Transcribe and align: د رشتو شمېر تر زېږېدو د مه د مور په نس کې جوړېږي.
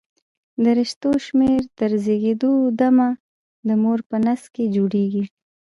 د 0.63 0.63
رشتو 0.77 1.09
شمېر 1.25 1.61
تر 1.77 1.91
زېږېدو 2.03 2.53
د 2.79 2.81
مه 2.95 3.09
د 3.67 3.69
مور 3.81 3.99
په 4.09 4.17
نس 4.25 4.41
کې 4.53 4.63
جوړېږي. 4.75 5.23